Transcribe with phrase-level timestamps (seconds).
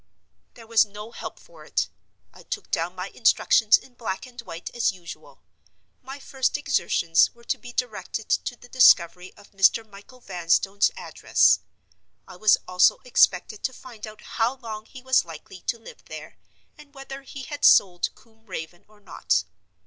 [0.55, 1.87] There was no help for it.
[2.33, 5.43] I took down my instructions in black and white, as usual.
[6.01, 9.87] My first exertions were to be directed to the discovery of Mr.
[9.87, 11.59] Michael Vanstone's address:
[12.27, 16.39] I was also expected to find out how long he was likely to live there,
[16.79, 19.43] and whether he had sold Combe Raven or not.